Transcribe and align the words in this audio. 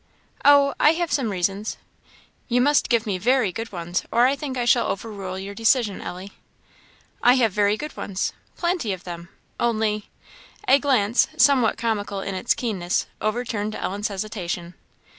"Oh 0.43 0.73
I 0.79 0.93
have 0.93 1.11
some 1.11 1.29
reasons." 1.29 1.77
"You 2.47 2.59
must 2.59 2.89
give 2.89 3.05
me 3.05 3.19
very 3.19 3.51
good 3.51 3.71
ones, 3.71 4.01
or 4.11 4.25
I 4.25 4.35
think 4.35 4.57
I 4.57 4.65
shall 4.65 4.87
overrule 4.87 5.37
your 5.37 5.53
decision, 5.53 6.01
Ellie." 6.01 6.31
"I 7.21 7.35
have 7.35 7.51
very 7.51 7.77
good 7.77 7.95
ones; 7.95 8.33
plenty 8.57 8.93
of 8.93 9.03
them; 9.03 9.29
only" 9.59 10.09
A 10.67 10.79
glance, 10.79 11.27
somewhat 11.37 11.77
comical 11.77 12.19
in 12.19 12.33
its 12.33 12.55
keenness, 12.55 13.05
overturned 13.21 13.75
Ellen's 13.75 14.07
hesitation. 14.07 14.73